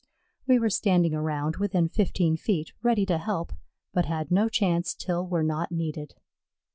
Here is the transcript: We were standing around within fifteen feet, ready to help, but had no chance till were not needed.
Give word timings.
We 0.47 0.57
were 0.57 0.71
standing 0.71 1.13
around 1.13 1.57
within 1.57 1.87
fifteen 1.87 2.35
feet, 2.35 2.73
ready 2.81 3.05
to 3.05 3.19
help, 3.19 3.53
but 3.93 4.05
had 4.05 4.31
no 4.31 4.49
chance 4.49 4.95
till 4.95 5.27
were 5.27 5.43
not 5.43 5.71
needed. 5.71 6.15